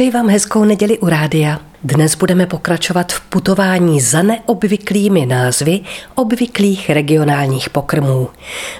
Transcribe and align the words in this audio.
Přeji 0.00 0.10
vám 0.10 0.28
hezkou 0.28 0.64
neděli 0.64 0.98
u 0.98 1.08
rádia. 1.08 1.60
Dnes 1.84 2.14
budeme 2.14 2.46
pokračovat 2.46 3.12
v 3.12 3.20
putování 3.20 4.00
za 4.00 4.22
neobvyklými 4.22 5.26
názvy 5.26 5.80
obvyklých 6.14 6.90
regionálních 6.90 7.70
pokrmů. 7.70 8.28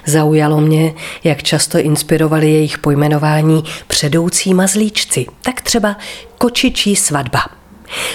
Zaujalo 0.05 0.61
mě, 0.61 0.93
jak 1.23 1.43
často 1.43 1.79
inspirovali 1.79 2.51
jejich 2.51 2.77
pojmenování 2.77 3.63
předoucí 3.87 4.53
mazlíčci, 4.53 5.25
tak 5.41 5.61
třeba 5.61 5.95
kočičí 6.37 6.95
svatba. 6.95 7.39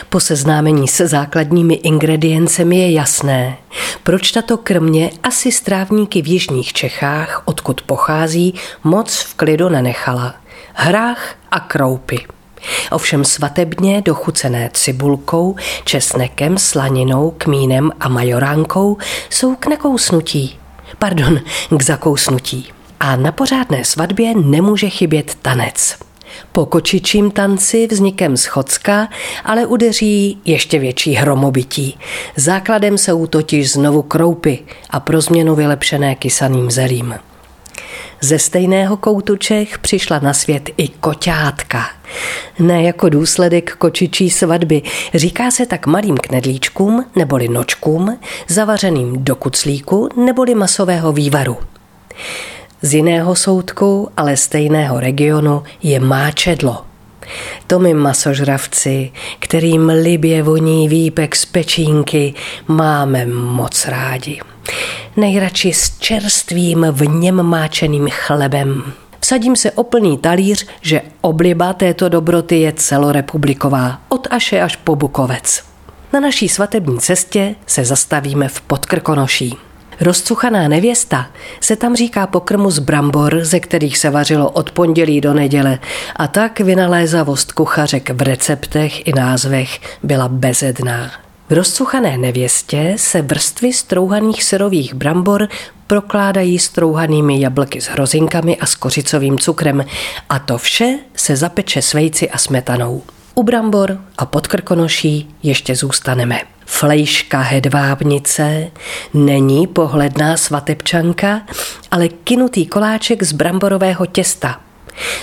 Po 0.08 0.20
seznámení 0.20 0.88
se 0.88 1.06
základními 1.06 1.74
ingrediencemi 1.74 2.78
je 2.78 2.92
jasné, 2.92 3.56
proč 4.02 4.30
tato 4.30 4.56
krmě 4.56 5.10
asi 5.22 5.52
strávníky 5.52 6.22
v 6.22 6.26
jižních 6.26 6.72
Čechách, 6.72 7.42
odkud 7.44 7.80
pochází, 7.80 8.54
moc 8.84 9.16
v 9.18 9.34
klidu 9.34 9.68
nenechala. 9.68 10.34
Hrách 10.74 11.34
a 11.50 11.60
kroupy. 11.60 12.35
Ovšem 12.90 13.24
svatebně 13.24 14.02
dochucené 14.02 14.70
cibulkou, 14.72 15.56
česnekem, 15.84 16.58
slaninou, 16.58 17.34
kmínem 17.38 17.90
a 18.00 18.08
majoránkou 18.08 18.96
jsou 19.30 19.54
k 19.54 19.66
nakousnutí. 19.66 20.58
Pardon, 20.98 21.40
k 21.70 21.82
zakousnutí. 21.82 22.72
A 23.00 23.16
na 23.16 23.32
pořádné 23.32 23.84
svatbě 23.84 24.34
nemůže 24.34 24.88
chybět 24.88 25.34
tanec. 25.42 25.96
Po 26.52 26.66
kočičím 26.66 27.30
tanci 27.30 27.86
vznikem 27.86 28.36
schocka 28.36 29.08
ale 29.44 29.66
udeří 29.66 30.38
ještě 30.44 30.78
větší 30.78 31.14
hromobytí. 31.14 31.98
Základem 32.36 32.98
jsou 32.98 33.26
totiž 33.26 33.72
znovu 33.72 34.02
kroupy 34.02 34.58
a 34.90 35.00
pro 35.00 35.20
změnu 35.20 35.54
vylepšené 35.54 36.14
kysaným 36.14 36.70
zelím. 36.70 37.14
Ze 38.20 38.38
stejného 38.38 38.96
koutu 38.96 39.36
Čech 39.36 39.78
přišla 39.78 40.18
na 40.18 40.32
svět 40.32 40.70
i 40.76 40.88
koťátka. 40.88 41.86
Ne 42.58 42.82
jako 42.82 43.08
důsledek 43.08 43.76
kočičí 43.76 44.30
svatby. 44.30 44.82
Říká 45.14 45.50
se 45.50 45.66
tak 45.66 45.86
malým 45.86 46.16
knedlíčkům 46.16 47.04
neboli 47.16 47.48
nočkům, 47.48 48.18
zavařeným 48.48 49.24
do 49.24 49.36
kuclíku 49.36 50.08
neboli 50.24 50.54
masového 50.54 51.12
vývaru. 51.12 51.56
Z 52.82 52.94
jiného 52.94 53.34
soudku, 53.36 54.08
ale 54.16 54.36
stejného 54.36 55.00
regionu 55.00 55.62
je 55.82 56.00
máčedlo. 56.00 56.85
To 57.66 57.78
my 57.78 57.94
masožravci, 57.94 59.12
kterým 59.38 59.88
libě 59.88 60.42
voní 60.42 60.88
výpek 60.88 61.36
z 61.36 61.44
pečínky, 61.44 62.34
máme 62.68 63.26
moc 63.26 63.86
rádi. 63.88 64.40
Nejradši 65.16 65.72
s 65.72 65.98
čerstvým 65.98 66.86
v 66.90 67.08
něm 67.08 67.42
máčeným 67.42 68.08
chlebem. 68.10 68.92
Vsadím 69.20 69.56
se 69.56 69.70
o 69.70 69.82
plný 69.82 70.18
talíř, 70.18 70.66
že 70.80 71.02
obliba 71.20 71.72
této 71.72 72.08
dobroty 72.08 72.60
je 72.60 72.72
celorepubliková, 72.72 74.00
od 74.08 74.28
Aše 74.30 74.60
až 74.60 74.76
po 74.76 74.96
Bukovec. 74.96 75.62
Na 76.12 76.20
naší 76.20 76.48
svatební 76.48 76.98
cestě 76.98 77.54
se 77.66 77.84
zastavíme 77.84 78.48
v 78.48 78.60
Podkrkonoší. 78.60 79.65
Rozcuchaná 80.00 80.68
nevěsta 80.68 81.26
se 81.60 81.76
tam 81.76 81.96
říká 81.96 82.26
pokrmu 82.26 82.70
z 82.70 82.78
brambor, 82.78 83.44
ze 83.44 83.60
kterých 83.60 83.98
se 83.98 84.10
vařilo 84.10 84.50
od 84.50 84.70
pondělí 84.70 85.20
do 85.20 85.34
neděle 85.34 85.78
a 86.16 86.26
tak 86.28 86.60
vynalézavost 86.60 87.52
kuchařek 87.52 88.10
v 88.10 88.22
receptech 88.22 89.06
i 89.06 89.12
názvech 89.12 89.80
byla 90.02 90.28
bezedná. 90.28 91.10
V 91.48 91.52
rozcuchané 91.52 92.18
nevěstě 92.18 92.94
se 92.96 93.22
vrstvy 93.22 93.72
strouhaných 93.72 94.44
syrových 94.44 94.94
brambor 94.94 95.48
prokládají 95.86 96.58
strouhanými 96.58 97.40
jablky 97.40 97.80
s 97.80 97.86
hrozinkami 97.86 98.56
a 98.56 98.66
s 98.66 98.74
kořicovým 98.74 99.38
cukrem 99.38 99.84
a 100.28 100.38
to 100.38 100.58
vše 100.58 100.98
se 101.16 101.36
zapeče 101.36 101.82
s 101.82 101.94
vejci 101.94 102.30
a 102.30 102.38
smetanou. 102.38 103.02
U 103.34 103.42
brambor 103.42 103.98
a 104.18 104.26
pod 104.26 104.46
krkonoší 104.46 105.34
ještě 105.42 105.76
zůstaneme. 105.76 106.55
Flejška 106.78 107.40
hedvábnice 107.40 108.70
není 109.14 109.66
pohledná 109.66 110.36
svatebčanka, 110.36 111.42
ale 111.90 112.08
kinutý 112.08 112.66
koláček 112.66 113.22
z 113.22 113.32
bramborového 113.32 114.06
těsta. 114.06 114.60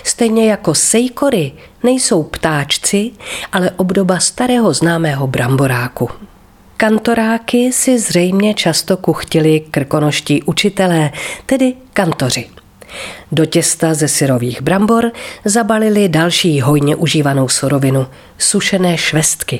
Stejně 0.03 0.49
jako 0.49 0.75
sejkory 0.75 1.51
nejsou 1.83 2.23
ptáčci, 2.23 3.11
ale 3.51 3.71
obdoba 3.71 4.19
starého 4.19 4.73
známého 4.73 5.27
bramboráku. 5.27 6.09
Kantoráky 6.77 7.71
si 7.71 7.99
zřejmě 7.99 8.53
často 8.53 8.97
kuchtili 8.97 9.59
krkonoští 9.71 10.43
učitelé, 10.43 11.11
tedy 11.45 11.73
kantoři. 11.93 12.49
Do 13.31 13.45
těsta 13.45 13.93
ze 13.93 14.07
syrových 14.07 14.61
brambor 14.61 15.11
zabalili 15.45 16.09
další 16.09 16.61
hojně 16.61 16.95
užívanou 16.95 17.49
surovinu, 17.49 18.07
sušené 18.37 18.97
švestky 18.97 19.59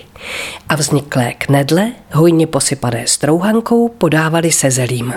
a 0.70 0.76
vzniklé 0.76 1.34
knedle, 1.34 1.92
hojně 2.12 2.48
posypané 2.48 3.04
strouhankou, 3.08 3.90
podávali 3.90 4.52
se 4.52 4.72
zelím. 4.72 5.14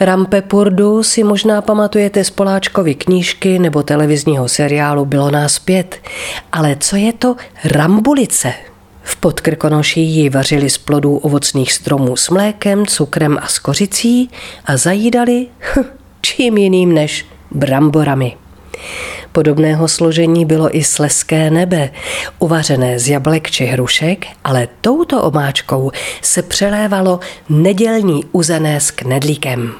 Rampepurdu 0.00 1.02
si 1.02 1.24
možná 1.24 1.62
pamatujete 1.62 2.24
z 2.24 2.30
Poláčkovy 2.30 2.94
knížky 2.94 3.58
nebo 3.58 3.82
televizního 3.82 4.48
seriálu 4.48 5.04
Bylo 5.04 5.30
nás 5.30 5.58
pět, 5.58 5.96
ale 6.52 6.76
co 6.80 6.96
je 6.96 7.12
to 7.12 7.36
rambulice? 7.64 8.52
V 9.02 9.16
Podkrkonoší 9.16 10.06
ji 10.06 10.30
vařili 10.30 10.70
z 10.70 10.78
plodů 10.78 11.16
ovocných 11.16 11.72
stromů 11.72 12.16
s 12.16 12.30
mlékem, 12.30 12.86
cukrem 12.86 13.38
a 13.42 13.46
skořicí 13.46 14.30
a 14.64 14.76
zajídali 14.76 15.46
hm, 15.76 15.84
čím 16.20 16.56
jiným 16.56 16.94
než 16.94 17.26
bramborami. 17.50 18.36
Podobného 19.32 19.88
složení 19.88 20.44
bylo 20.44 20.76
i 20.76 20.84
sleské 20.84 21.50
nebe, 21.50 21.90
uvařené 22.38 22.98
z 22.98 23.08
jablek 23.08 23.50
či 23.50 23.64
hrušek, 23.64 24.26
ale 24.44 24.68
touto 24.80 25.22
omáčkou 25.22 25.90
se 26.22 26.42
přelévalo 26.42 27.20
nedělní 27.48 28.24
uzené 28.32 28.80
s 28.80 28.90
knedlíkem. 28.90 29.72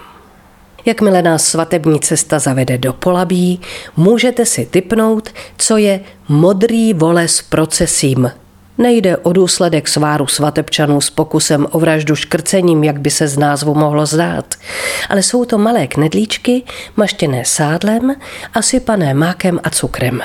Jakmile 0.85 1.23
nás 1.23 1.45
svatební 1.45 2.01
cesta 2.01 2.39
zavede 2.39 2.79
do 2.79 2.93
Polabí, 2.93 3.61
můžete 3.97 4.47
si 4.47 4.67
typnout, 4.67 5.29
co 5.59 5.77
je 5.77 6.01
modrý 6.29 6.95
vole 6.95 7.29
s 7.29 7.43
procesím 7.43 8.31
Nejde 8.79 9.17
o 9.17 9.33
důsledek 9.33 9.89
sváru 9.89 10.27
svatebčanů 10.27 11.01
s 11.01 11.11
pokusem 11.11 11.67
o 11.71 11.81
vraždu 11.81 12.17
škrcením, 12.17 12.85
jak 12.85 13.01
by 13.01 13.11
se 13.11 13.29
z 13.29 13.39
názvu 13.39 13.75
mohlo 13.75 14.07
zdát, 14.07 14.55
ale 15.09 15.23
jsou 15.23 15.45
to 15.45 15.59
malé 15.59 15.87
knedlíčky, 15.87 16.63
maštěné 16.97 17.45
sádlem 17.45 18.15
a 18.55 18.63
sypané 18.63 19.15
mákem 19.15 19.61
a 19.63 19.71
cukrem. 19.71 20.21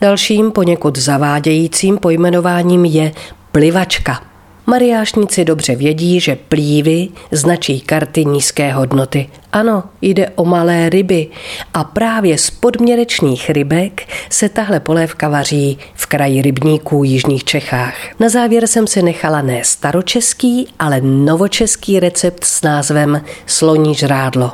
Dalším 0.00 0.52
poněkud 0.52 0.98
zavádějícím 0.98 1.98
pojmenováním 1.98 2.84
je 2.84 3.12
plivačka– 3.52 4.22
Mariášníci 4.68 5.44
dobře 5.44 5.76
vědí, 5.76 6.20
že 6.20 6.36
plívy 6.36 7.08
značí 7.30 7.80
karty 7.80 8.24
nízké 8.24 8.72
hodnoty. 8.72 9.28
Ano, 9.52 9.84
jde 10.02 10.28
o 10.34 10.44
malé 10.44 10.88
ryby 10.88 11.26
a 11.74 11.84
právě 11.84 12.38
z 12.38 12.50
podměrečných 12.50 13.50
rybek 13.50 14.08
se 14.30 14.48
tahle 14.48 14.80
polévka 14.80 15.28
vaří 15.28 15.78
v 15.94 16.06
kraji 16.06 16.42
rybníků 16.42 17.04
jižních 17.04 17.44
Čechách. 17.44 17.94
Na 18.20 18.28
závěr 18.28 18.66
jsem 18.66 18.86
si 18.86 19.02
nechala 19.02 19.42
ne 19.42 19.60
staročeský, 19.64 20.68
ale 20.78 21.00
novočeský 21.00 22.00
recept 22.00 22.44
s 22.44 22.62
názvem 22.62 23.22
sloní 23.46 23.94
žrádlo. 23.94 24.52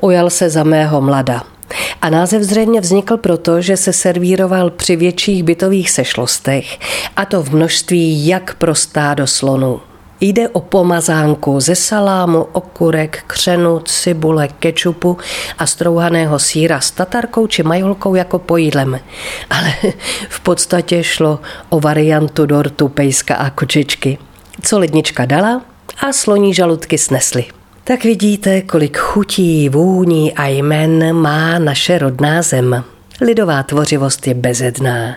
Ujal 0.00 0.30
se 0.30 0.50
za 0.50 0.64
mého 0.64 1.00
mlada. 1.00 1.57
A 2.02 2.10
název 2.10 2.42
zřejmě 2.42 2.80
vznikl 2.80 3.16
proto, 3.16 3.60
že 3.60 3.76
se 3.76 3.92
servíroval 3.92 4.70
při 4.70 4.96
větších 4.96 5.42
bytových 5.42 5.90
sešlostech, 5.90 6.78
a 7.16 7.24
to 7.24 7.42
v 7.42 7.54
množství 7.54 8.26
jak 8.26 8.54
pro 8.54 8.74
stádo 8.74 9.26
slonů. 9.26 9.80
Jde 10.20 10.48
o 10.48 10.60
pomazánku 10.60 11.60
ze 11.60 11.74
salámu, 11.74 12.46
okurek, 12.52 13.24
křenu, 13.26 13.80
cibule, 13.80 14.48
kečupu 14.48 15.18
a 15.58 15.66
strouhaného 15.66 16.38
síra 16.38 16.80
s 16.80 16.90
tatarkou 16.90 17.46
či 17.46 17.62
majolkou 17.62 18.14
jako 18.14 18.38
pojídlem. 18.38 19.00
Ale 19.50 19.72
v 20.28 20.40
podstatě 20.40 21.04
šlo 21.04 21.40
o 21.68 21.80
variantu 21.80 22.46
dortu 22.46 22.88
pejska 22.88 23.34
a 23.34 23.50
kočičky. 23.50 24.18
Co 24.62 24.78
lednička 24.78 25.24
dala 25.24 25.62
a 26.08 26.12
sloní 26.12 26.54
žaludky 26.54 26.98
snesly. 26.98 27.57
Tak 27.88 28.04
vidíte, 28.04 28.62
kolik 28.62 28.98
chutí, 28.98 29.68
vůní 29.68 30.34
a 30.34 30.46
jmen 30.46 31.12
má 31.12 31.58
naše 31.58 31.98
rodná 31.98 32.42
zem. 32.42 32.84
Lidová 33.20 33.62
tvořivost 33.62 34.26
je 34.26 34.34
bezedná. 34.34 35.16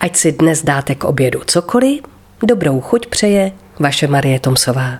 Ať 0.00 0.16
si 0.16 0.32
dnes 0.32 0.62
dáte 0.62 0.94
k 0.94 1.04
obědu 1.04 1.40
cokoliv, 1.46 2.02
dobrou 2.46 2.80
chuť 2.80 3.06
přeje 3.06 3.52
vaše 3.78 4.06
Marie 4.06 4.40
Tomsová. 4.40 4.98